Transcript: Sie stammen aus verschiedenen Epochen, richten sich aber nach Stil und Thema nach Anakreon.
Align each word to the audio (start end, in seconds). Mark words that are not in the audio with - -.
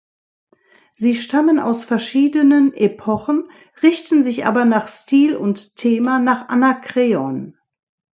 Sie 0.93 1.13
stammen 1.13 1.59
aus 1.59 1.83
verschiedenen 1.83 2.73
Epochen, 2.73 3.47
richten 3.83 4.23
sich 4.23 4.47
aber 4.47 4.65
nach 4.65 4.87
Stil 4.87 5.35
und 5.35 5.75
Thema 5.75 6.17
nach 6.17 6.49
Anakreon. 6.49 7.55